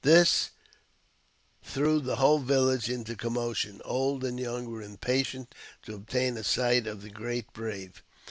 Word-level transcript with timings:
This 0.03 0.49
threw 1.61 1.99
the 1.99 2.15
whole 2.15 2.39
village 2.39 2.89
into 2.89 3.15
commotion; 3.15 3.81
old 3.85 4.23
and 4.23 4.39
young 4.39 4.65
were 4.67 4.81
impatient 4.81 5.53
to 5.83 5.93
obtain 5.93 6.37
a 6.37 6.43
sight 6.43 6.87
of 6.87 7.03
the" 7.03 7.09
great 7.11 7.53
brave." 7.53 8.01